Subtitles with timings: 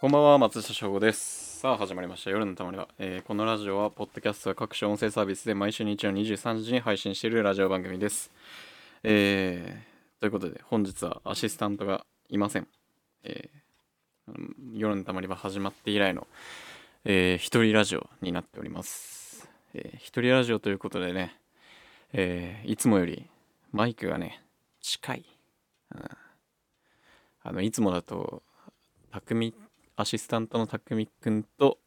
[0.00, 1.60] こんばんは、松下翔吾です。
[1.60, 2.30] さあ、始まりました。
[2.30, 8.30] 夜のたまりは、えーこのラジオは、ポッドキャストや各種音声サービスで毎週日曜23時に配信しているラジオ番組です。
[9.02, 12.68] えーということで、本日はアシスタントがいません。
[13.24, 13.56] えー
[14.74, 16.26] 夜のたまりは始まって以来の、
[17.04, 19.48] えー一人ラジオになっております。
[19.72, 21.34] えー一人ラジオということでね、
[22.12, 23.26] えーいつもより
[23.72, 24.42] マイクがね、
[24.82, 25.24] 近い。
[25.94, 26.02] うん
[27.42, 28.42] あのいつもだと、
[29.12, 29.65] 匠って
[29.96, 31.78] アシスタントのたくんと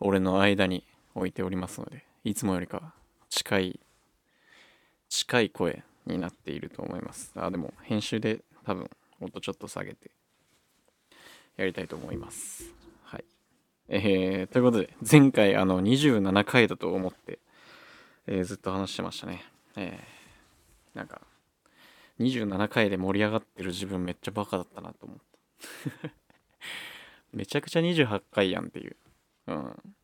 [0.00, 0.84] 俺の間に
[1.14, 2.92] 置いておりますのでいつもよりか
[3.30, 3.80] 近い
[5.08, 7.32] 近い声になっていると思います。
[7.36, 10.10] あでも編集で多分音ちょっと下げて
[11.56, 12.64] やりたいと思います。
[13.04, 13.24] はい。
[13.88, 17.38] えー、ということで前回あの27回だと思って、
[18.26, 19.44] えーずっと話してましたね。
[19.76, 21.22] えー、なんか
[22.20, 25.18] 27回で盛り上がってる自分めっちゃバカだったなと思っ
[26.02, 26.10] た。
[27.32, 28.96] めちゃくちゃ28回やんっていう。
[29.48, 29.96] うん。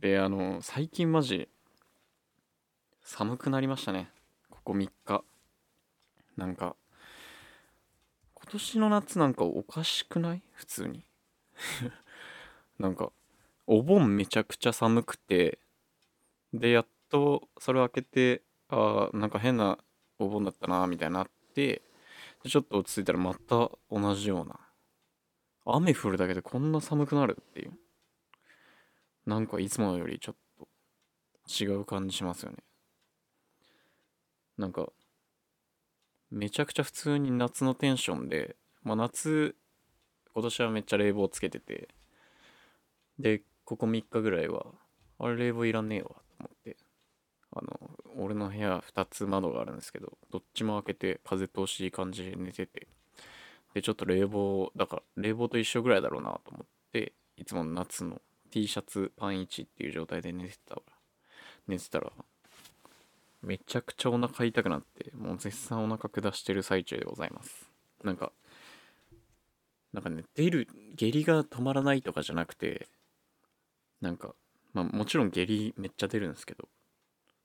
[0.00, 1.48] で、あの、最近マジ、
[3.02, 4.10] 寒くなりましたね。
[4.50, 5.24] ここ3日。
[6.36, 6.76] なんか、
[8.34, 10.42] 今年の夏なんかおかしくない？
[10.52, 11.06] 普通に。
[12.78, 13.12] なんか、
[13.66, 15.58] お盆めちゃくちゃ寒くて、
[16.52, 19.78] で、やっとそれを開けて、ああ、なんか変な
[20.18, 21.82] お盆だったな、みたいになって、
[22.42, 24.60] でちょっと落ち着いたらまた同じような。
[25.66, 27.72] 雨降るだけでこんな寒くなるっていう。
[29.26, 30.68] なんかいつものよりちょっと
[31.64, 32.58] 違う感じしますよね。
[34.58, 34.92] なんか、
[36.30, 39.56] めちゃくちゃ普通に夏のテンションで、まあ夏、
[40.34, 41.88] 今年はめっちゃ冷房つけてて、
[43.18, 44.66] で、ここ3日ぐらいは、
[45.18, 46.76] あれ冷房いらねえわと思って、
[47.52, 52.88] あの、俺の部屋2つ窓があるんですけど、どっちも開けて風通しいい感じで寝てて、
[53.74, 60.82] で、ちょっと冷房、だから冷房と一緒ぐらいだろうなと思って、いつも夏の T シャツパン1っていう状態で寝てたら、
[61.66, 62.12] 寝てたら、
[63.42, 67.68] めちゃくちゃお腹痛くなって、もう絶賛お腹下してる最中でございます。
[68.04, 68.32] なんか、
[69.92, 72.88] なんかね、出る、下痢が止まらないとかじゃなくて、
[74.00, 74.34] なんか、
[74.72, 76.68] まあもちろん下痢めっちゃ出るんですけど、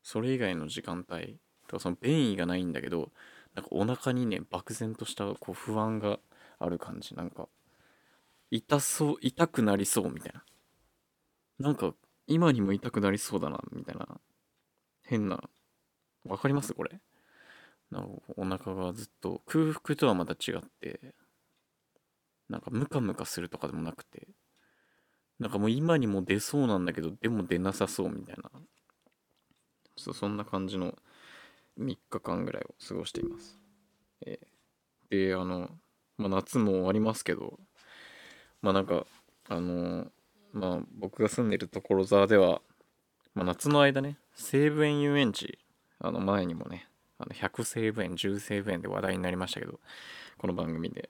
[0.04, 1.38] それ以外の時間帯、
[1.68, 3.12] とかその便意がないんだけど、
[3.56, 6.20] なんかお腹にね漠然としたこう不安が
[6.60, 7.16] ある感じ。
[7.16, 7.48] なんか
[8.52, 10.44] 痛そう痛くなりそうみたいな。
[11.60, 11.94] なんか
[12.28, 14.08] 今にも痛くなりそうだなみたいな。
[15.04, 15.44] 変な。
[16.26, 16.74] わかります？
[16.74, 17.00] これ。
[17.92, 21.16] なんかお腹がずっと空腹とはまた違って
[22.48, 24.28] なんかムカムカするとかでもなくて。
[25.40, 28.52] なんかもう今にも出そうなんだけどでも出なさそうみたいな。
[29.96, 30.96] そそんな感じの
[31.80, 33.60] 3日間ぐらいを過ごしています。
[34.26, 34.60] えー
[35.10, 35.70] で、あの、
[36.18, 37.60] まあ、夏も終わりますけど、
[38.62, 39.06] まあなんか、
[39.48, 40.08] あの
[40.54, 42.62] まあ僕が住んでる所沢では、
[43.34, 45.60] まあ、夏の間ね、西武園遊園地、
[46.00, 49.80] あの前にもね、あの100西武園、10西武園で話題になりましたけど、
[50.38, 51.10] この番組で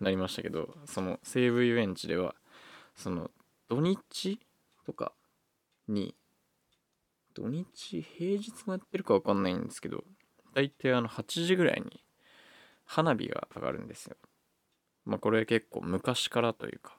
[0.00, 2.34] なりましたけど、その西武遊園地では、
[2.94, 3.30] その
[3.68, 4.40] 土日
[4.84, 5.12] とか
[5.88, 6.14] に、
[7.34, 10.04] 土日平日もやってるか分かんないんですけど
[10.54, 12.02] 大体あの8時ぐらいに
[12.84, 14.16] 花火が上がるんですよ。
[15.04, 16.98] まあこれ結構昔からというか、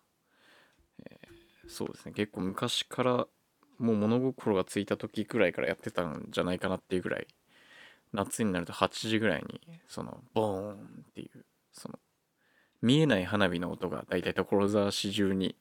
[1.09, 2.11] えーそうですね。
[2.11, 3.27] 結構昔から
[3.79, 7.27] もう物心がついた時くらいからやってたんじゃないかなっていうぐらい
[8.13, 11.99] 夏になると8時ぐらいにそのボーンっていうその
[12.81, 15.55] 見えない花火の音が大体所沢市中に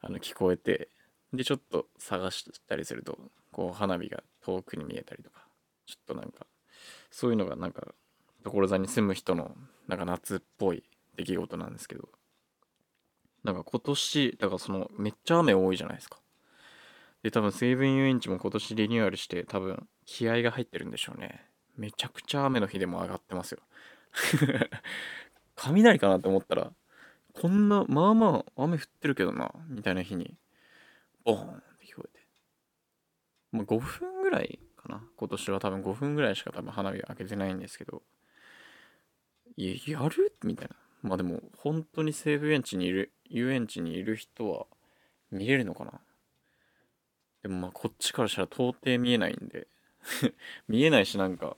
[0.00, 0.88] あの聞こえて
[1.32, 3.18] でちょっと探したりすると
[3.58, 5.40] こう花火が遠くに見えたりとか
[5.84, 6.46] ちょっとなんか
[7.10, 7.88] そういうのがなんか
[8.44, 9.50] 所沢に住む人の
[9.88, 10.84] なんか夏っぽい
[11.16, 12.08] 出来事なんですけど
[13.42, 16.20] なんか今年だからそのめっちゃ雨多いじゃないですか。
[17.24, 21.44] で多分西武遊園地も今年リニューアルして多分気合が入ってるんでしょうね。
[21.76, 23.58] めちゃくちゃ雨の日でも上がってますよ。
[25.56, 26.70] 雷かなって思ったら
[27.34, 30.36] こんなまあまあ雨降ってるけどなみたいな日に
[31.24, 31.62] ボーン
[33.52, 35.02] まあ5分ぐらいかな。
[35.16, 38.02] 今年は多分5分ぐらいしか多分花火開けてないんですけど。
[39.56, 40.32] いややる？
[40.44, 40.76] みたいな。
[41.02, 44.66] まあでも本当に西武園地にいる遊園地にいる人は
[45.30, 46.00] 見れるのかな？
[47.42, 49.68] でもまあこっちからしたら到底見えないんで。
[50.68, 51.56] 見えないしなんか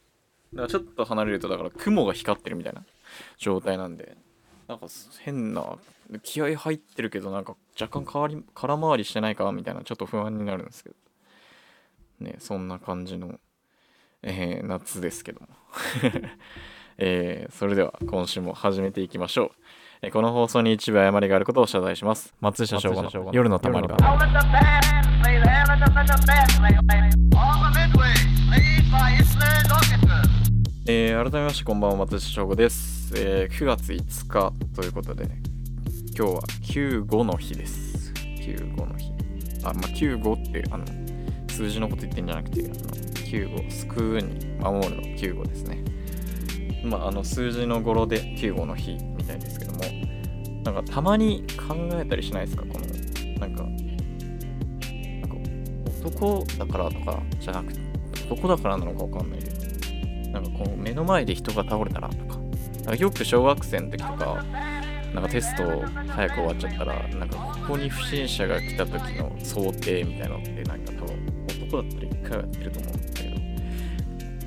[0.52, 2.84] だからちょっと離れるとだから雲が光ってるみたいな
[3.38, 4.16] 状態なんで。
[4.66, 4.86] なんか
[5.20, 5.78] 変な
[6.22, 10.96] 気合入ってるけどなんか若干変わり空回りしてないかみたいなちょっと不安になるんですけど。
[12.20, 13.38] ねそんな感じの、
[14.22, 15.48] えー夏ですけども、
[16.98, 19.50] えー、それでは今週も始めていきましょう。
[20.02, 22.34] えーこの放送に一部誤りがあることを謝罪します。
[22.40, 23.96] 松下翔吾の夜のたまり場。
[30.86, 35.24] えー改めましてこんばんは松下翔吾です、えー9月5日ということで
[36.16, 39.12] 今日は95の日です95の日
[39.62, 40.84] あまあ95ってあの
[41.60, 45.84] 数字のこと言ってんじゃなくてあの95救うに守るの95ですね。
[46.82, 49.80] まああの数字の語呂で95の日みたいですけども
[50.64, 52.64] なんかたまに考えたりしないですか？
[52.64, 52.86] この
[53.38, 53.74] なんかなん
[55.28, 55.36] か
[56.08, 57.80] 男だからとかじゃなくて
[58.24, 64.42] 男だからなのかわかんないけどなんかこう目の前で人が倒れたらとかなんかよく小学生の時とか
[65.12, 65.64] なんかテスト
[66.06, 70.92] 早く終わっちゃったらなんかここに不審者が来た時の想定みたいなのってなんか
[71.70, 73.30] 多分男だったら一回はやってると思うんだけど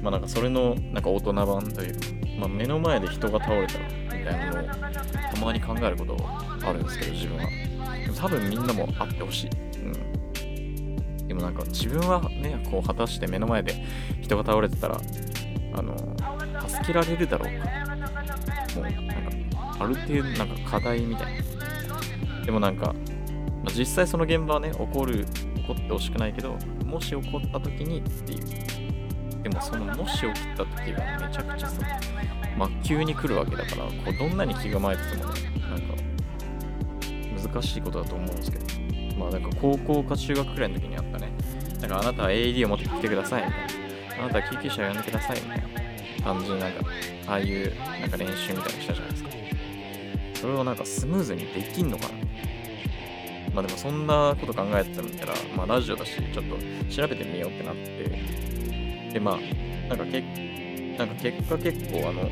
[0.01, 2.07] まあなんかそれのなんか大人版というか、
[2.39, 6.17] まあ、目の前で人が倒れたらみたいなのをたまに考えること
[6.67, 7.43] あるんですけど自分は
[7.99, 9.49] でも多分みんなもあってほしい、
[9.79, 13.73] うん、でもなんか自分はねこう果たして目の前で
[14.21, 14.99] 人が倒れてたら
[15.75, 15.97] あの
[16.67, 17.65] 助けられるだろうか
[18.75, 21.43] もうなんかある程度なんか課題みたいな
[22.45, 22.93] でもなんか、
[23.73, 26.57] 実際その現場はね起こる起こってほしくないけど
[26.93, 31.81] もし起こった時にっていうでもそのもし起きた時がめちゃくちゃさ
[32.55, 38.65] 真っ急に来るわけだからこうどんなに気構えててもねなんか難しいことだと思うんですけど
[39.17, 41.33] まあなんか高校か中学くらいの時にあったね。
[41.81, 46.85] なんかあなたは AED を持ってきてくださいみたいなあなたは救急車を呼んでくださいみたいな感じでなんか
[47.27, 49.29] ああいうなんか練習みたいなのしたじゃないですか。
[50.35, 52.22] それをなんかスムーズにできんのかな。
[53.53, 56.57] まあでもそんなこと考えてみたら、まあラジオだし、ちょっと
[56.89, 60.21] 調べてみようってなって、でまあ、なんかけ
[60.97, 62.29] なんか結果結構あの、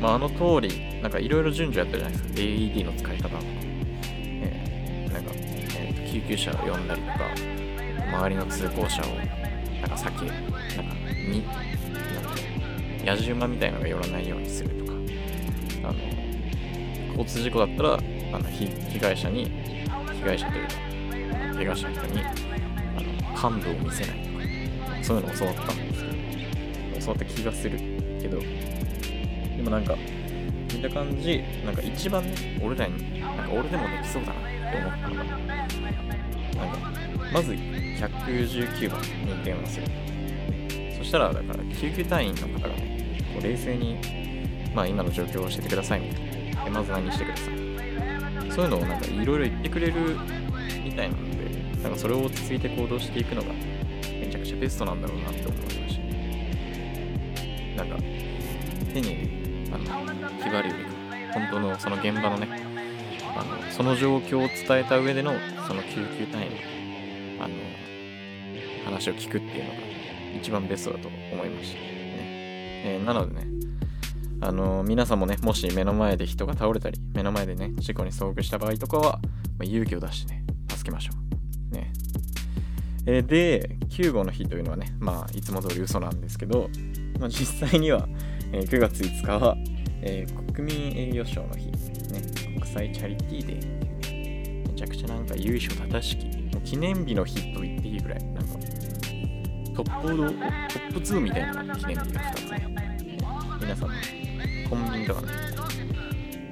[0.00, 2.40] まああの通り、なんかいろいろ順序やったじゃないですか。
[2.40, 7.24] AED の使い方とか、えーなんか、えー救急車を呼んだりとか、
[8.12, 10.26] 周りの通行者をなんか避け、
[10.76, 10.94] なんか
[11.28, 11.50] に、な
[12.20, 12.30] んか
[13.04, 14.92] 野じ馬みたいなのが寄らないようにするとか、
[15.88, 15.98] あの、
[17.08, 19.50] 交通事故だったら、あの被害者に、
[20.24, 20.74] 被害者というか、
[21.54, 26.10] 怪我した人に、あの感度を見せないとか、そういうのを教わったんですけ
[26.94, 27.78] ど、教わった気がする
[28.22, 29.96] けど、でもなんか、
[30.72, 39.86] 見た感じ、なんか一番ね、俺らに、なんか俺でもできそうだなって思ったのが、なんか、まず119番に電話する。
[40.96, 43.98] そしたら、だから救急隊員の方がね、こう冷静に、
[44.74, 46.64] まあ今の状況を教えてくださいみたいな。
[46.64, 47.63] で、まず何してください。
[48.54, 50.16] そういうのをなんかいろいろ言ってくれる
[50.84, 55.98] みたいなので、なんかそれを落ち着いて行動していくのがめちゃくちゃベストなんだろうなって思いまし
[57.76, 57.84] た。
[57.84, 57.96] なんか、
[58.92, 59.84] 手に、あの、
[60.40, 60.84] 気張るより、
[61.32, 62.48] 本当のその現場のね、
[63.36, 65.32] あの、その状況を伝えた上での、
[65.66, 66.52] その救急隊員
[67.38, 67.54] の、あの、
[68.84, 69.76] 話を聞くっていうのが
[70.40, 71.80] 一番ベストだと思いました。
[71.80, 71.84] ね
[72.86, 73.53] えーなのでね、
[74.46, 79.18] あの皆さんもね、もし目の前で人が倒れたり、目の前でね、事故に遭遇した場合とかは、
[79.58, 81.12] まあ勇気を出してね、助けましょ
[81.72, 81.74] う。
[81.74, 81.90] ね。
[83.06, 86.68] えーで、9号の日というのはね、まあ、いつも通り嘘なんですけど、
[87.18, 88.06] まあ、実際には、
[88.52, 89.56] えー9月5日は、
[90.02, 92.22] えー国民栄誉賞の日、ね、
[92.60, 98.58] 国際チャリティーデーっていうね、めちゃくちゃなんか由緒正しき、もう記念日の日と言っていいぐらい、なんか、
[99.74, 102.84] トップオード、トップ2みたいな記念日が2つね。
[103.60, 103.94] 皆さんも
[104.74, 105.28] コンビニとかね、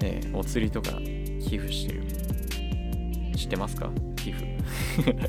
[0.05, 0.93] えお釣りとか
[1.41, 2.03] 寄付してる。
[3.37, 3.91] 知ってますか？
[4.15, 4.47] 寄付。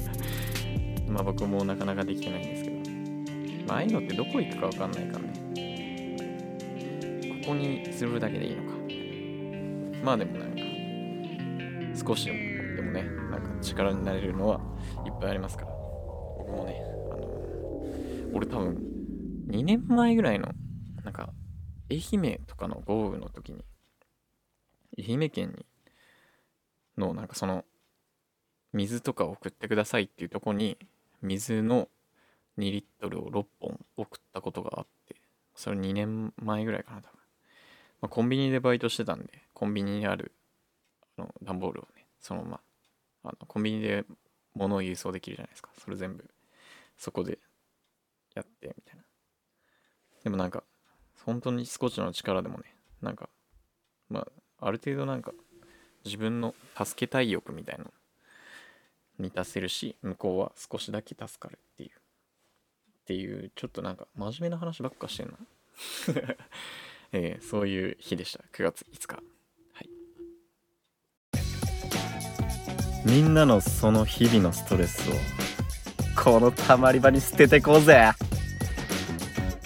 [1.10, 2.76] まあ僕もなかなかできてないんですけど、
[3.68, 5.34] まあああいうのってどこ行くかわかんないからね。
[7.44, 8.78] ここにするだけでいいのか。
[10.04, 10.58] まあでもなんか、
[12.08, 14.62] 少しでもね、なんか力になれるのは
[15.04, 15.72] いっぱいありますから。
[16.38, 16.80] 僕もね、
[17.12, 17.28] あの、
[18.34, 18.78] 俺多分
[19.50, 20.50] 2年前ぐらいの、
[21.94, 23.64] 愛媛とかの豪雨の時に、
[24.98, 25.66] 愛媛県に、
[26.98, 27.66] の、なんかその、
[28.72, 30.78] 水とか送ってくださいっていうとこに、
[31.22, 31.90] 水の
[32.58, 35.16] 2リットルを6本送ったことがあって、
[35.56, 37.18] それ2年前ぐらいかな、多分。
[38.02, 40.34] まあ、コンビニでバイトしてたんで、コンビニにある、
[41.18, 42.60] あの、段ボールをね、そのまま、
[43.26, 44.06] あのコンビニで
[44.56, 45.70] 物を郵送できるじゃないですか。
[45.78, 46.30] それ全部、
[46.98, 47.40] そこで
[48.36, 49.04] やって、みたいな。
[50.24, 50.64] でもなんか、
[51.26, 53.30] 本当に少しの力でもね、なんか、
[54.10, 54.28] ま
[54.60, 55.32] あ、ある程度なんか、
[56.06, 57.92] 自分の助けたい欲みたいなの
[59.18, 61.90] 満たせるし、向こうは少しだけ助かるっていう。
[61.90, 65.38] っていう、ちょっとなんか、真面目な話ばっかしてんな。
[67.14, 69.90] えーそういう日でした9月5日はい
[73.06, 75.14] みんなのその日々のストレスを
[76.22, 78.12] このたまり場に捨ててこうぜ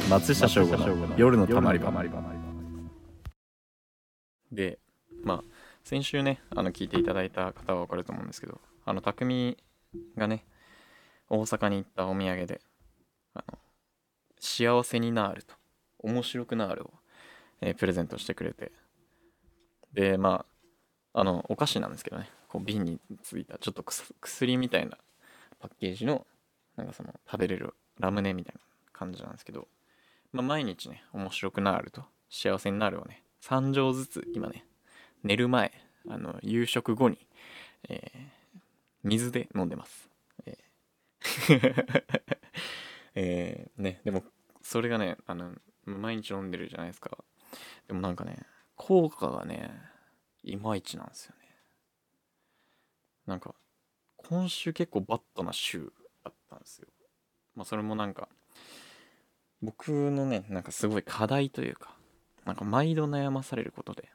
[0.10, 1.92] 松下翔吾の夜のたまり場。
[4.52, 4.80] で
[5.24, 5.44] まあ
[5.84, 9.58] 先週ねあの聞いていただいた方は分かると思うんですけどあの匠
[10.16, 10.46] がね
[11.30, 12.62] 大阪に行ったお土産で
[13.34, 13.58] あの
[14.40, 15.56] 幸せになると
[16.00, 16.92] 面白くなるを、
[17.60, 18.72] えープレゼントしてくれて
[19.94, 20.46] でま
[21.14, 24.98] ああのお菓子なんですけどねこう瓶についたちょっとくす薬みたいな
[25.60, 26.26] パッケージの
[26.78, 28.62] なんかその食べれるラムネみたいな
[28.94, 29.68] 感じなんですけど、
[30.38, 32.04] まあ、毎日ね面白くなると。
[32.30, 34.66] 幸せになるをね3錠ずつ今ね
[35.24, 35.72] 寝る前
[36.10, 37.18] あの夕食後に、
[37.90, 38.38] えー
[39.04, 40.10] 水で飲んでます。
[40.46, 42.14] えー。
[43.16, 44.24] えーねでも
[44.62, 47.18] それがねあの毎日飲んでるじゃないですか。
[47.88, 49.72] でもなんかね効果がね
[50.44, 51.56] いまいちなんですよね。
[53.28, 53.56] なんか
[54.18, 56.88] 今週結構バットな週だったんですよ。
[57.56, 58.28] まあそれもなんか
[59.62, 61.96] 僕のねなんかすごい課題というか
[62.46, 64.10] なんか毎度悩まされることで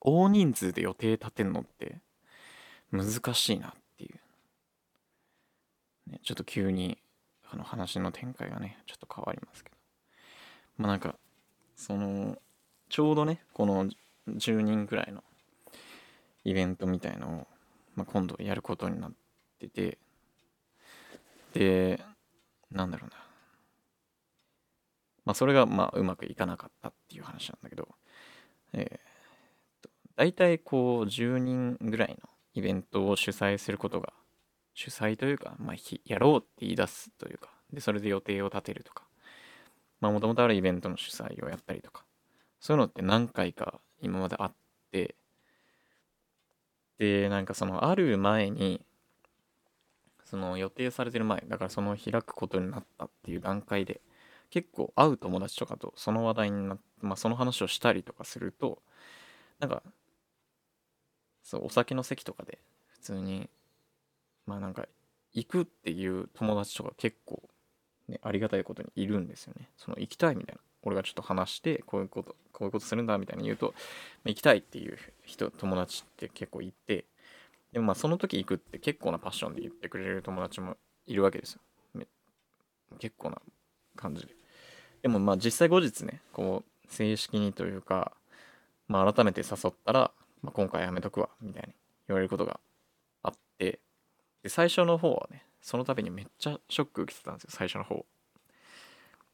[0.00, 2.00] 大人数で予定立てるのって
[2.92, 4.10] 難しいなってい
[6.08, 6.98] う、ね、ちょっと急に
[7.50, 9.76] あの話の展開がねちょっと変わりますけど。
[10.78, 11.16] まあなんか
[11.74, 12.36] その
[12.88, 13.88] ちょうどねこの
[14.28, 15.24] 10人くらいの
[16.44, 17.46] イベントみたいのを、
[17.96, 19.12] まあ、今度やることになっ
[19.58, 19.98] てて。
[21.54, 22.00] で
[22.70, 23.25] なんだろうな。
[25.26, 27.88] まあそれがまあうまくいかなかったっていう話なんだけど
[28.72, 34.14] えーと大体こう10人ぐらいのイベントを主催することが
[34.72, 39.04] 主催というか、まあ、やろうって言い出すというかでそれで予定を立てるとか
[40.00, 42.04] もともとあるイベントの主催をやったりとか
[42.60, 44.54] そういうのって何回か今まであっ
[44.92, 45.16] て
[46.98, 48.82] でなんかそのある前に
[50.24, 54.00] その予定されてる前だからその開くことになったっていう段階で
[54.56, 58.78] 結構会う友達とかとその話題になって、まあ、その話をしたりとかすると
[59.60, 59.82] なんか
[61.42, 63.50] そうお酒の席とかで普通に
[64.46, 64.86] まあなんか
[65.34, 67.42] 行くっていう友達とか結構
[68.08, 69.68] ねありがたいことにいるんですよね。
[69.76, 70.60] その行きたいみたいな。
[70.84, 73.74] 俺がちょっと話してこういうことこういうことするんだみたいに言うと、
[74.24, 74.96] ま行きたいっていう
[75.26, 77.04] 人友達って結構いて
[77.72, 81.60] でもまあその時行くって結構なパッションで言ってくれる友達もいるわけですよ。
[82.98, 83.42] 結構な
[83.96, 84.45] 感じで。
[85.06, 88.10] でもまあ実際後日ねこう正式にというか、
[88.88, 90.10] まあ、改めて誘ったら、
[90.42, 91.74] まあ、今回やめとくわみたいに
[92.08, 92.58] 言われることが
[93.22, 93.78] あって
[94.42, 98.04] で最初の方はねその度にめっちゃショック受けてたんですよ最初の方。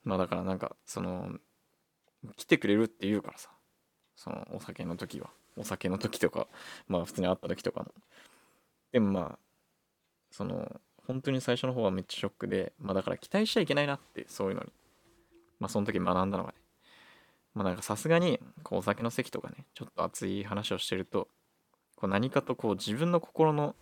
[0.05, 1.31] まあだからなんかその
[2.37, 3.49] 来てくれるって言うからさ
[4.15, 5.31] そのお酒の時は。
[5.57, 6.49] お酒の時とか
[6.87, 7.87] まあ普通に会った時とかも。
[8.93, 9.39] でもまあ
[10.31, 14.71] その本当に最初の方はめっちゃショックでまあだから期待しちゃいけないなってそういうのに。
[15.63, 16.55] まあその時学んだのがね
[17.55, 21.29] まあなんかさすがにこうお酒の席とかねちょっと熱い話をしてると
[21.95, 23.77] こう何かとこう自分の心の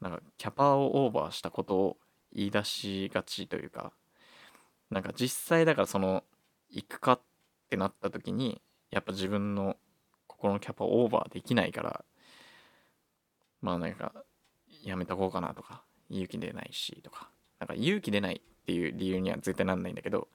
[0.00, 1.96] なんかキャパをオーバーしたことを
[2.32, 3.92] 言い出しがちというか
[4.90, 6.22] なんか実際だからその
[6.70, 7.20] 行くかっ
[7.68, 8.60] てなった時に
[8.92, 9.76] やっぱ自分の
[10.28, 12.04] 心のキャパをオーバーできないから
[13.60, 14.12] まあなんか
[14.84, 17.28] やめとこうかなとか勇気出ないしとか
[17.58, 20.28] なんか勇気出ないっていう理由には絶対なんないんだけど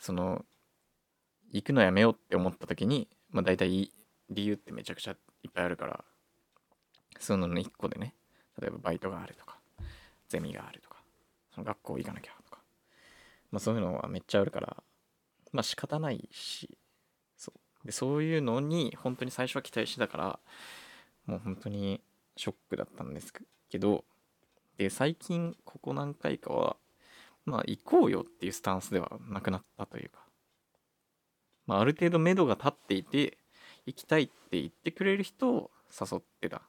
[0.00, 0.44] その
[1.52, 3.92] 行くのやめようって思った時にまあ大体
[4.30, 6.04] 理由ってめちゃくちゃいっぱいあるから
[7.18, 8.14] そういうのの1個でね
[8.60, 9.58] 例えばバイトがあるとか
[10.28, 10.96] ゼミがあるとか
[11.54, 12.62] その学校行かなきゃとか
[13.50, 14.76] まあそういうのはめっちゃあるから
[15.52, 16.78] まあ仕方ないし
[17.36, 17.86] そう。
[17.86, 20.38] でそういうのに本当に最初は期待してたから
[21.26, 22.00] もう本当に
[22.36, 23.32] ショックだったんです
[23.68, 24.04] けど
[24.78, 26.76] で最近ここ何回かは
[27.44, 30.20] まあ行こうよっていうスタンスではなくなったというか。
[31.66, 33.38] まあある程度目処が立っていて
[33.86, 36.62] 行きたいって言ってくれる人を誘ってた。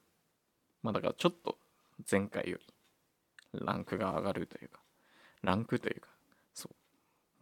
[0.82, 1.58] まあだからちょっと
[2.10, 2.58] 前回よ
[3.52, 4.80] りランクが上がるというか。
[5.42, 6.08] ランクというか。
[6.54, 6.74] そう。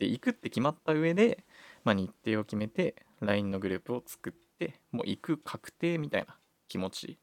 [0.01, 1.45] で行くって決まった上で、
[1.85, 6.37] まあ、日程を決めて LINE のグループを作ってもう行く確定みたいな
[6.69, 7.19] 気持ち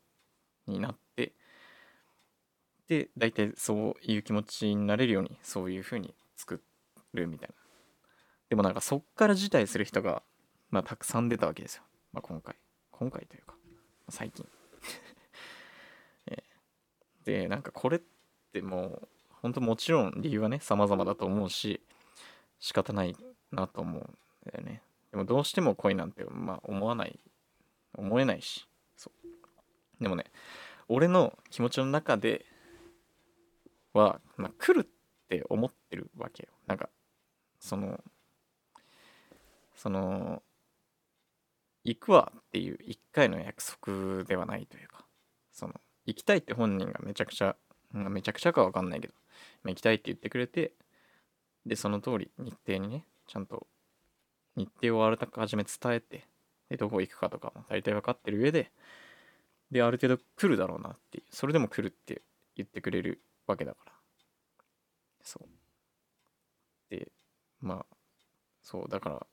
[0.67, 1.33] になって
[2.87, 6.61] で大体そういう気持ちになれるようにそういう風に作
[7.13, 7.55] るみたいな。
[8.49, 10.23] でもなんかそっから辞退する人が、
[10.69, 12.55] まあ、たくさん出たわけですよ、まあ、今回。
[12.91, 13.55] 今回というか
[14.09, 14.47] 最近。
[16.27, 16.43] え
[17.25, 18.01] でなんかこれっ
[18.53, 21.81] てもう本当もちろん理由はね様々だと思うし
[22.59, 23.15] 仕方ない
[23.51, 24.81] なと思うんだよね。
[25.11, 27.19] でもどうしても恋なんてまあ思わない。
[27.95, 28.67] 思えないし。
[28.95, 29.11] そ
[29.99, 30.03] う。
[30.03, 30.25] でもね
[30.87, 32.45] 俺の気持ちの中で
[33.97, 34.89] は、まあ、来るっ
[35.27, 36.53] て思ってるわけよ。
[36.67, 36.89] なんか
[37.59, 37.99] その
[39.75, 40.41] その
[41.83, 45.05] 行くわっていう一回の約束ではないというか
[45.51, 45.75] その
[46.05, 47.55] 行きたいって本人がめちゃくちゃ
[47.91, 49.13] めちゃくちゃかわかんないけど、
[49.65, 50.73] 行きたいって言ってくれて
[51.65, 53.67] でその通り日程にねちゃんと
[54.55, 56.27] 日程をあらかじめ伝えて
[56.69, 58.71] でどこ行くかとかも大体分かってる上で
[59.71, 62.21] である程度来るだろうなっていうそれでも来るって
[62.55, 63.93] 言ってくれるわけだから。
[65.23, 65.47] そう。
[66.89, 67.11] で
[67.61, 67.95] まあ
[68.61, 69.27] そうだから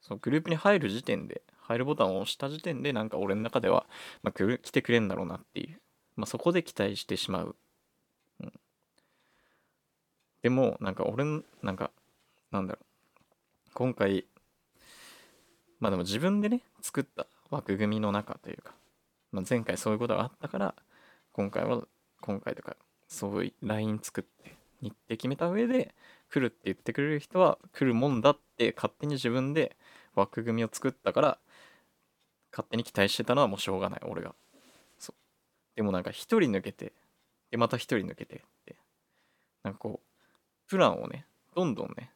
[0.00, 3.86] そのグループに入る時点で入るボタンを押した時点でなんか俺の中では、
[4.22, 5.80] まあ、来てくれんだろうなっていう、
[6.16, 7.56] まあ、そこで期待してしまう、
[8.40, 8.52] うん、
[10.42, 11.24] でもなんか俺
[11.62, 11.90] なんか
[12.50, 12.84] なんだろう。
[13.74, 14.24] 今回
[15.78, 18.74] まあでも自分でね作った枠組みの中というか、
[19.30, 20.74] まあ、前回そういうことがあったから
[21.32, 21.82] 今回は
[22.20, 22.76] 今回とか
[23.08, 25.94] そう LINE 作って日程決めた上で
[26.30, 29.76] 来るって言ってくれる人は来るもんだって勝手に自分で
[30.14, 31.38] 枠組みを作ったから
[32.52, 34.34] 勝手に期待してたのはもうしょうがない俺が。
[34.98, 35.14] そう。
[35.76, 36.92] でもなんか一人抜けて
[37.50, 38.76] でまた一人抜けてって。
[39.62, 42.10] なんかこうプランをねどんどんね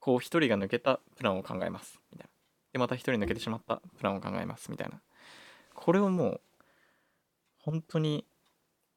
[0.00, 2.30] こう一人が抜けたプランを考えますみたいな。
[2.72, 5.00] でまた一人抜けてしまったプランを考えますみたいな。
[5.74, 6.40] これをもう
[7.58, 8.24] 本当に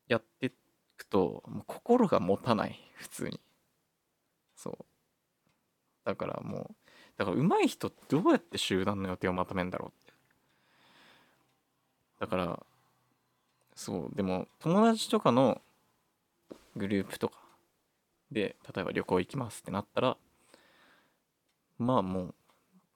[0.07, 0.49] やってい
[0.97, 3.39] くと心が持たない普通に。
[4.55, 4.85] そう。
[6.05, 6.75] だからもう
[7.17, 10.13] だから上手い人ってどうやって集団の予定をまとめんだろうって。
[12.19, 12.63] だから
[13.75, 14.15] そう。
[14.15, 15.61] でも友達とかの
[16.75, 17.39] グループとか
[18.31, 20.17] で例えば旅行行きますってなったら
[21.77, 22.35] まあもう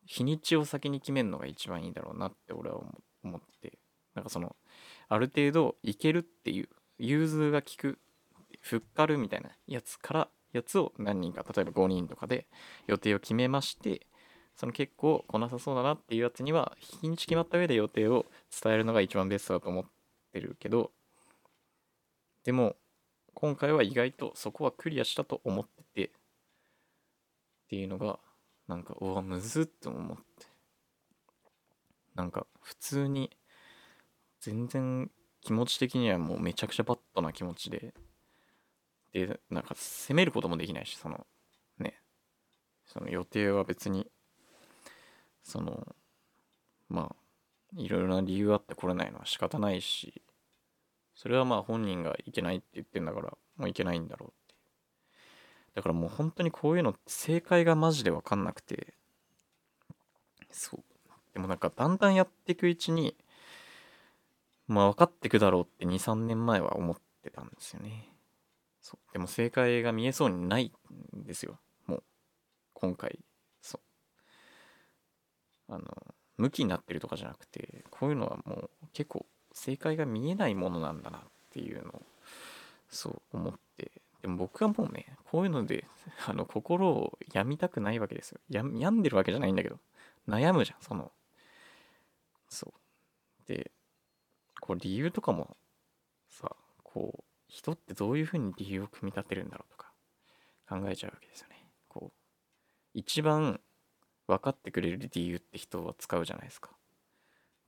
[0.05, 2.81] 日にちを先に決めるのが一番いいだろうなって俺は
[3.23, 3.77] 思って。
[4.13, 4.55] なんかその
[5.07, 6.69] ある程度いけるっていう
[7.01, 7.99] 融通が利く
[8.61, 12.47] ふっかるみたいなやつからやつを何人か例えば5人とかで
[12.87, 14.07] 予定を決めまして
[14.55, 18.25] その結構来なさそうだなっていうやつには日にち決まった上で予定を
[18.63, 19.85] 伝えるのが一番ベストだと思っ
[20.33, 20.91] てるけど
[22.43, 22.75] でも
[23.33, 26.09] 今回は意外とそこはクリアしたと思っててっ
[27.69, 28.19] ていうのが
[28.67, 30.51] なんかうわむずっと思って。
[32.15, 33.31] なんか普通に
[34.41, 35.09] 全然
[35.41, 37.93] 気持ち的にはもうめちゃくちゃバットな気持ちで。
[39.11, 41.25] でなんか責めることもできないしその
[41.79, 41.99] ね。
[42.85, 44.07] その予定は別に。
[45.43, 45.95] その
[46.87, 47.15] まあ
[47.75, 50.21] いろいろな理由あって来れないのは仕方ないし。
[51.13, 54.55] それはまあ本人がいけないって言ってんだからもういけないんだろうって。
[55.75, 58.93] だからもう本当にこういうの正解がマジで分かんなくて。
[60.51, 60.83] そう。
[61.33, 63.15] でもなんかだんだんやっていくうちに
[64.71, 68.07] まあ分かってくだろうって23年前は思ってたんですよね。
[68.81, 69.13] そう。
[69.13, 70.71] でも正解が見えそうにない
[71.13, 71.59] んですよ。
[71.87, 72.03] もう
[72.73, 73.19] 今回。
[73.61, 73.79] そ
[75.67, 75.73] う。
[75.73, 75.85] あの
[76.37, 82.01] 向きになってるとかじゃなくてこういうのはもう結構正解が見えないものなんだなっていうのを
[82.89, 83.91] そう思って。
[84.21, 85.85] でも僕はもうねこういうので
[86.27, 88.39] あの心を病みたくないわけですよ。
[88.49, 89.79] 病んでるわけじゃないんだけど
[90.29, 91.11] 悩むじゃんその。
[92.47, 93.47] そう。
[93.47, 93.71] で
[94.61, 95.57] こう理由とかも
[96.29, 99.91] さこう人ってどういうふうに理由を組み立てるんだろうとか
[100.69, 101.67] 考えちゃうわけですよね。
[101.89, 102.17] こう
[102.93, 103.59] 一番
[104.27, 106.69] 分かってくれる理由って人は使うじゃないですか。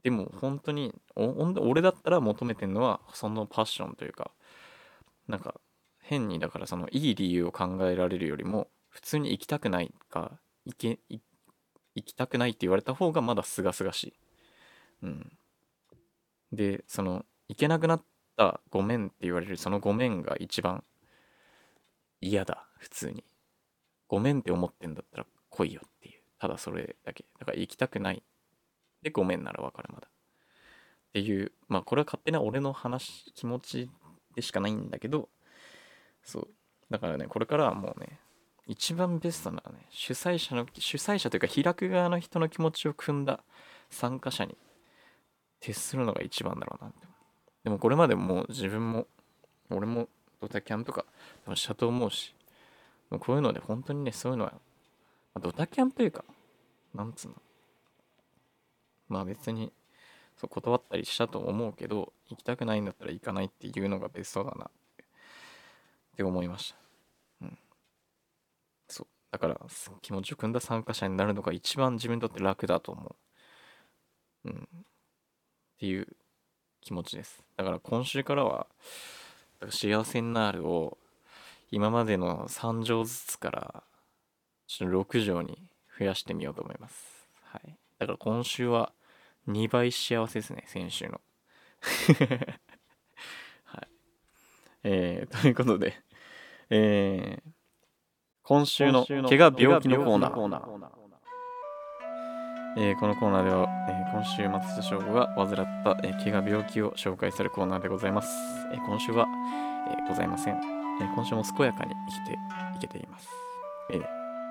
[0.03, 4.31] でも本当に俺だったら求めてるのはそのパッションというか
[5.27, 5.55] なんか
[5.99, 14.13] 変にだからそのいい理由を考えられるよりも普通に行きたくないか行け行きたくないって言われた方がまだすがすがしい。
[15.03, 15.37] うん。
[16.53, 18.03] でその行けなくなっ
[18.37, 20.83] たごめんって言われるそのごめんが一番
[22.21, 23.23] 嫌だ普通に。
[24.07, 26.21] ごめんって思ってんだったら来いよっていう。
[26.39, 27.25] ただそれだけ。
[27.39, 28.23] だから行きたくない。
[29.01, 30.07] でごめんならわかるまだ。
[30.07, 30.11] っ
[31.13, 33.89] ていうまあこれは勝手な俺の話気持ち
[34.35, 35.29] でしかないんだけど
[36.23, 36.47] そう。
[36.89, 38.19] だからねこれからはもうね
[38.67, 43.43] 一番ベストなのはね主催者の主催者というか開く側の人の気持ちを汲んだ
[43.89, 44.55] 参加者に
[45.63, 47.07] 徹するのが一番だろうなって。
[47.63, 49.07] でもこれまでもう自分も
[49.69, 50.09] 俺も
[50.41, 51.05] ドタキャンとか
[51.55, 52.35] したと思うし
[53.09, 54.53] こういうので本当にねそういうのは
[55.39, 56.25] ドタキャンというか
[56.93, 57.35] なんつうの。
[59.07, 59.71] まあ別に
[60.35, 66.77] そう断ったりしたと思うけど行きたくないんだったら行かないっていうのがベストだなってって思いました。
[67.43, 67.57] うん。
[68.89, 69.07] そう。
[69.31, 69.61] だから
[70.01, 73.15] 気持ちよく組んだ参加者になるのが一番自分にとって楽だと思
[74.45, 74.49] う。
[74.49, 74.67] うん。
[75.83, 76.07] っていう
[76.79, 77.43] 気持ちです。
[77.57, 78.67] だから今週からは、
[79.69, 80.97] 幸せになるを
[81.71, 83.83] 今までの3錠ずつから
[84.65, 85.57] ちょっと6錠に
[85.99, 87.27] 増やしてみようと思います。
[87.43, 87.75] はい。
[87.99, 88.93] だから今週は
[89.49, 91.19] 2倍幸せですね、先週の。
[93.65, 93.87] はい。
[94.83, 96.01] えー、ということで、
[96.69, 97.51] えー、
[98.43, 101.02] 今週の怪我病気のコーナー。
[102.75, 108.29] えーこのコーナーでは、えー今週松下翔吾が患った、えー怪我病気を紹介するコーナーでございます。
[108.73, 109.27] え今週は、
[109.91, 110.59] えございません、え
[111.15, 112.33] 今週も健やかに生きて
[112.77, 113.27] いけています。
[113.91, 113.99] え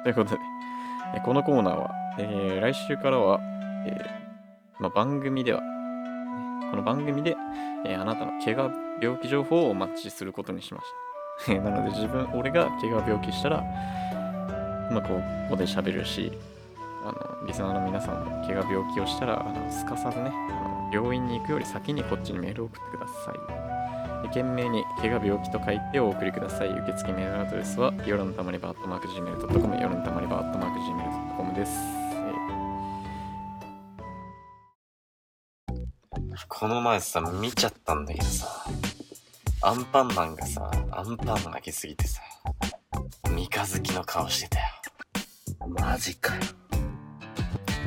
[0.05, 0.41] ということで、
[1.17, 3.41] えこのコーナーは、え来週からは、
[3.87, 4.05] え
[4.79, 5.61] ま、番組では、
[6.71, 7.37] この番組で、
[7.87, 10.87] えあなたの怪我病気情報をお待ちすることにしまし
[11.47, 11.55] た。
[11.61, 13.63] なので自分、俺が怪我病気したら、
[14.91, 16.33] まあ、ここで喋るし、
[17.05, 23.63] あのリスナーの皆さんも怪我病気をしたらあのすかさずねあの病院に行くより先にこっちにメールを送ってください
[24.23, 32.33] で懸命に怪我病気と書いてお送りください受付メールアドレスは夜のたまり場 atmarkgmail.com 夜のたまり場 atmarkgmail.com です、え
[36.49, 38.47] この前さ、見ちゃったんだけどさ、
[39.63, 42.23] アンパンマンがさ、アンパン負けすぎてさ、
[43.29, 44.65] 三日月の顔してたよ。
[45.69, 46.43] マジかよ。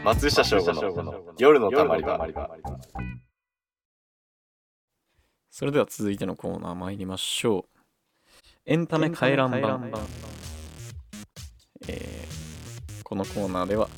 [0.05, 2.29] 松下翔吾の夜のたまり場。
[5.49, 7.79] それでは続いてのコーナー参りましょう。
[8.67, 9.91] エンタメ回覧版。
[11.87, 12.35] えー
[13.03, 13.89] このコーナーでは、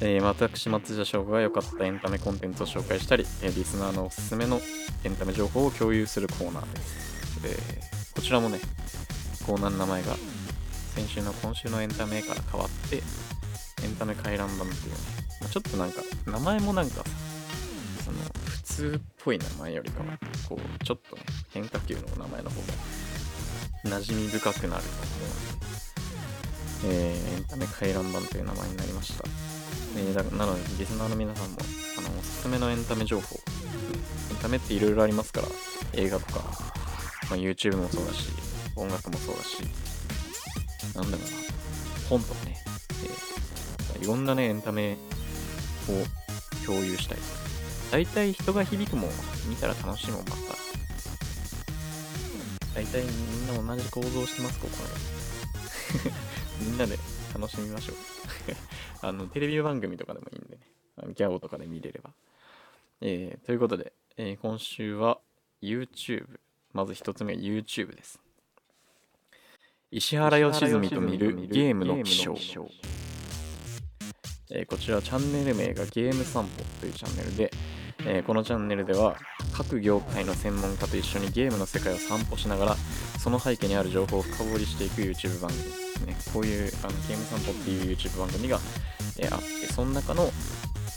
[0.00, 4.62] えー私松下翔吾が良かったエンタメコンテンツを紹介したり、えーリスナーのおすすめの
[5.04, 7.50] エンタメ情報を共有するコーナーです、で
[8.14, 8.58] こちらもね
[9.44, 10.16] コーナーの名前が
[10.94, 12.96] 先週の今週のエンタメから変わって
[13.82, 17.02] エンタメ回覧版っていうね、まあちょっとなんか名前もなんか
[18.04, 21.22] その普通っぽい名前よりかはこうちょっとね
[21.52, 24.88] 変化球の名前の方が馴染み深くなると
[26.88, 29.24] 思うので、えーエンタメ回覧版という名前になりました、
[29.96, 31.58] えーだなのでリスナーの皆さんも
[31.98, 33.36] あのおすすめのエンタメ情報
[34.30, 35.48] エンタメっていろいろありますから
[35.94, 36.40] 映画とか、
[37.30, 38.30] まあ、YouTube もそうだし
[38.76, 39.62] 音楽もそうだし
[40.94, 41.26] なんだろうな
[42.08, 42.56] 本とかね、
[43.04, 43.30] えー
[44.00, 44.96] いろんなねエンタメ
[45.90, 46.04] を
[46.64, 47.18] 共有したい。
[47.90, 49.10] 大体人が響くもん
[49.48, 50.54] 見たら楽しいもんばっか。
[52.74, 54.76] 大体みんな同じ構造してますここ。
[56.08, 56.14] ね
[56.62, 56.96] みんなで
[57.34, 57.96] 楽しみましょう。
[59.02, 62.10] あのテレビ番組とかでもいいんでねギャオとかで見れれば。
[63.00, 65.18] えーということで、えー今週は
[65.62, 66.38] YouTube
[66.72, 68.20] まず一つ目 YouTube です。
[69.90, 72.36] 石原良純と見るゲームの起承。
[74.52, 77.52] えーこちらチャンネル名がゲーム散歩というチャンネルで、
[78.06, 79.16] えーこのチャンネルでは
[79.52, 82.76] 各業界の専門家と一緒にゲームの世界を散歩しながら
[83.18, 86.16] その背景にある情報を深掘りしていく YouTube 番組ですね。
[86.32, 88.58] こういうあのゲーム散歩っていう YouTube 番組が、
[89.18, 90.30] えーあってその中の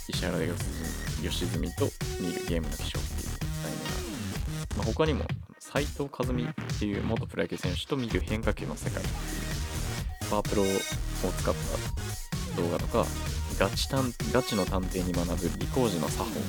[0.08, 0.58] 石原良純
[1.24, 1.86] 良純と
[2.20, 3.30] 見るゲームの起承っていう
[3.64, 5.26] 題名なんです、まあ、他にも
[5.60, 6.48] 斎藤和美っ
[6.80, 13.06] ていう元プロ野球選手と見る変化球の世界っていうパワープロを使った動画とか
[13.60, 16.40] ガチ探ガチの探偵に学ぶ理工児の作法。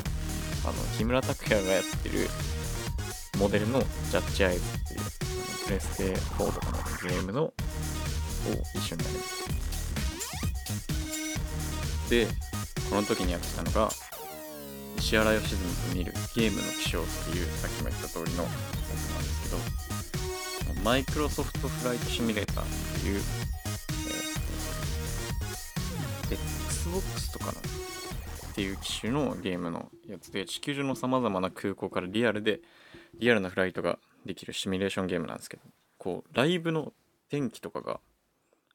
[0.64, 2.28] あの木村拓哉がやってる
[3.38, 5.00] モデルのジャッジアイズっていう
[5.66, 7.52] プレステ4とかのゲームのを
[8.74, 9.16] 一緒にやる。
[12.08, 12.26] で
[12.88, 13.90] この時にやってたのが
[14.98, 22.66] 石原良純と見るゲームの起承っていうさっきも言った通りのやつなんですけどマイクロソフトフライトシミュレーターっ
[23.00, 23.20] ていう、
[26.30, 32.60] えー Xbox とかのっていう機種のゲームのやつで地球上のさまざまな空港からリアルで
[33.18, 35.62] リアルなフライトができるシミュレーションゲームなんですけど
[35.96, 36.92] こうライブの
[37.30, 38.00] 天気とかが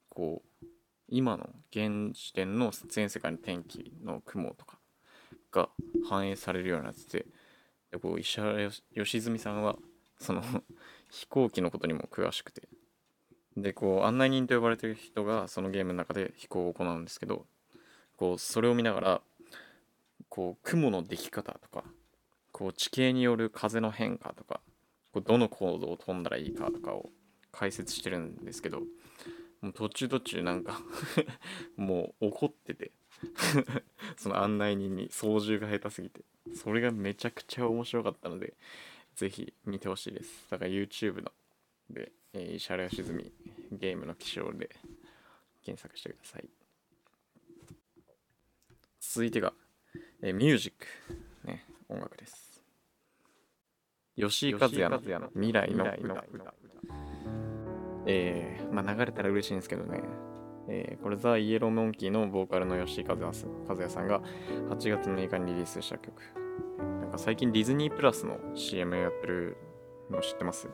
[0.09, 0.65] こう
[1.07, 4.79] 今の現時点の全世界の天気の雲とか
[5.51, 5.69] が
[6.09, 7.25] 反映されるようになってて
[7.91, 9.75] でこう石原良純さんは
[10.17, 10.41] その
[11.11, 12.67] 飛行機のことにも詳しくて。
[13.57, 17.45] でこう案内人と呼ばれてる人がそのゲームの中で飛行を行うんですけど
[18.19, 19.21] こうそれを見ながら
[20.27, 21.85] こう雲の出来方とか
[22.51, 24.59] こう地形による風の変化とか
[25.13, 27.09] こうどの高度を飛んだらいいかとかを
[27.53, 28.81] 解説してるんですけど
[29.61, 30.81] もう途中途中なんか
[31.77, 32.91] もう怒ってて
[34.17, 36.19] その案内人に操縦が下手すぎて
[36.55, 38.53] それがめちゃくちゃ面白かったので
[39.15, 40.45] ぜひ見てほしいです。
[40.49, 41.31] だから YouTube の
[41.89, 43.31] で、えー石原良純
[43.71, 44.69] ゲームの起承で
[45.63, 46.58] 検索してください。
[48.99, 49.53] 続いてが、
[50.21, 52.63] えーミュージック、ね、音楽です。
[54.17, 54.99] 吉井和也の
[55.33, 56.53] 未来の歌。
[58.05, 60.01] えーまあ、流れたら嬉しいんですけどね、
[60.67, 64.21] えーこれザ・イエローモンキーのボーカルの吉井和也さん和也さんが
[64.69, 66.21] 8月6日にリリースした曲。
[67.01, 69.57] なんか最近ディズニープラスの CM やってる
[70.11, 70.67] の知ってます？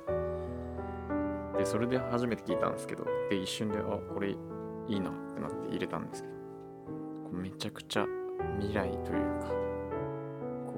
[1.58, 3.06] でそれで初めて聞いたんですけど。
[3.30, 4.38] で一瞬であこれい
[4.90, 6.35] いなってなって入れたんですけど。
[7.36, 8.06] めちゃくちゃ
[8.60, 9.48] 未来というか
[10.68, 10.74] こ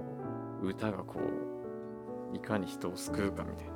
[0.64, 1.20] う歌がこ
[2.34, 3.74] ういかに人を救うかみたいな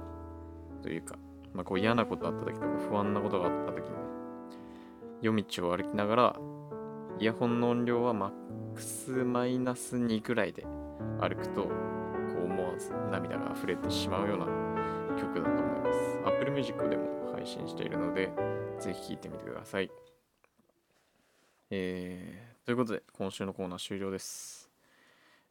[0.82, 1.16] というか、
[1.54, 3.92] まあ、こう嫌なことあった時とか不安なことがあった時に
[5.22, 6.36] 夜道を歩きながら
[7.20, 10.66] イヤホンの音量はマックスマイナス2くらいで
[11.20, 11.70] 歩くとこ
[12.42, 14.46] う思わず涙が溢れてしまうような
[15.22, 16.20] 曲だと思います。
[16.26, 18.32] Apple Music でも配信しているので
[18.80, 19.92] ぜひ聴いてみてください。
[21.74, 24.70] えー、ということで今週のコーナー終了です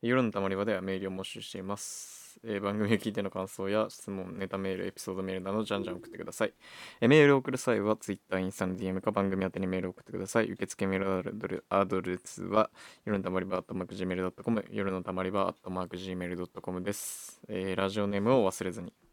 [0.02, 6.52] 夜のたまり場ではメールを募集しています、えー番組を聞いての感想や質問ネタメールエピソードメールなどじゃんじゃん送ってください
[7.00, 10.50] えーメールを送る際は Twitter、インスタの DM か番組宛てにメールを送ってください。
[10.50, 12.70] 受付メールアドレアドレスは
[13.06, 19.09] 夜のたまり場、アットマーク Gmail.com、夜のたまり場、アットマーク Gmail.com です、えーラジオネームを忘れずに。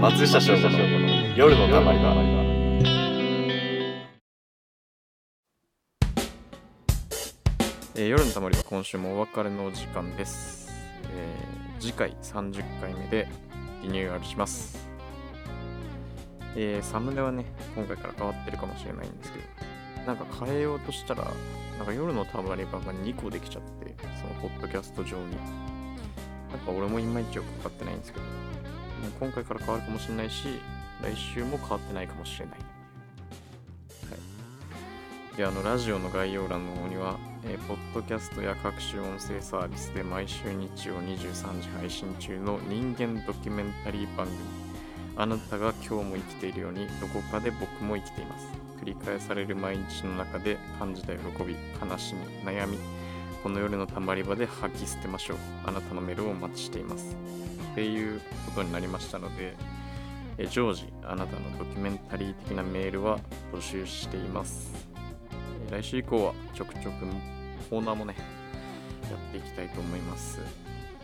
[0.00, 0.70] 松下翔吾の
[1.36, 2.14] 夜のたまり場
[7.94, 10.72] えー夜のたまり場、今週もお別れの時間です。
[11.12, 13.28] えー次回30回目で
[13.82, 14.88] リニューアルします。
[16.56, 17.44] えーサムネはね、
[17.76, 21.30] 今回から変わってるかもしれないんですけど、なんか変えようとしたら、
[21.76, 25.36] なんか夜のたまり場が2個できちゃって、そのポッドキャスト上に。
[26.50, 28.24] なんか俺もいまいちよく分かってないんですけど、
[29.18, 30.60] 今回から変わるかもしれないし、
[31.02, 32.58] 来週も変わってないかもしれない。
[32.58, 32.64] は
[35.34, 35.36] い。
[35.36, 44.38] で、あの、ラジオの概要欄の方には、えーポッドキャストや各種音声サービスで毎週日曜23時配信中の人間ドキュメンタリー番組
[45.16, 48.46] あなたが今日も生きているようにどこかで僕も生きています
[48.82, 52.78] 繰り返される毎日の中で感じた喜び悲しみ悩み
[53.42, 57.16] この夜のたまり場で吐き捨てましょうあなたのメールをお待ちしています
[57.72, 59.54] っていうことになりましたので
[60.38, 63.18] え常時あなたのドキュメンタリー的なメールは
[63.52, 64.72] 募集しています
[65.70, 67.06] 来週以降はちょくちょく
[67.70, 68.16] コーナーもね、
[69.08, 70.40] やっていきたいと思います。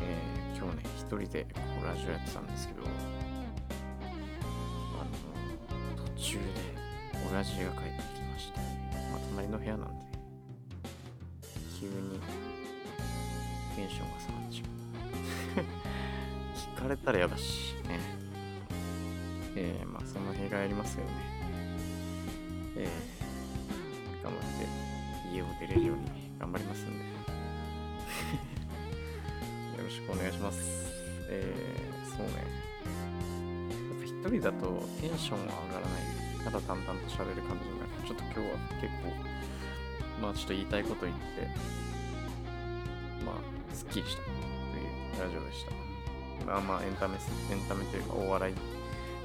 [0.00, 2.87] えー今日ね、一人でこうラジオやってたんですけど、あ
[5.05, 6.42] の、途中で
[7.31, 8.59] 親父が帰ってきまして、
[9.12, 10.07] まあ、隣の部屋なんで、
[11.79, 12.18] 急に
[13.76, 15.65] テンションが下がっちゃう。
[16.87, 17.99] 聞かれたらやだし、ね。
[19.57, 21.11] えー、まあその弊害ありますよね。
[22.77, 24.46] えー、頑張って
[25.35, 26.05] 家を出れるように
[26.38, 27.03] 頑張りますんで。
[29.77, 30.61] よろしくお願いします。
[31.29, 32.35] えー、そうね。
[33.90, 36.03] やっぱ一人だとテンションは上がらない。
[36.44, 38.44] ただ淡々と喋る感じになるちょっと今日は
[38.81, 39.12] 結構
[40.22, 41.49] まあちょっと言いたいこと言って
[43.25, 43.40] まあ
[43.75, 44.37] すっきりしたという
[45.20, 45.95] ラジオでした。
[46.44, 47.16] まあまあエンタメ
[47.51, 48.57] エンタメというかお笑いっ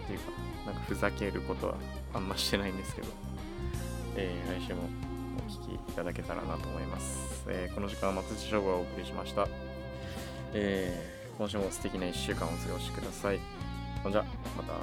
[0.07, 0.25] ていうか
[0.65, 1.75] なんかふざけることは
[2.13, 3.07] あんましてないんですけど
[4.15, 4.81] えー来週も
[5.47, 7.43] お聴きいただけたらなと思います。
[7.47, 9.47] えーこの時間は松下翔吾がお送りしました。
[10.53, 13.39] えー今週も素敵な1週間をお過ごしください。
[14.03, 14.23] ほんじゃ、
[14.55, 14.73] また。